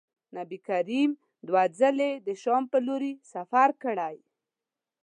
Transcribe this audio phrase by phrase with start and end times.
[0.35, 1.11] نبي کریم
[1.47, 4.15] دوه ځلي د شام پر لوري سفر کړی.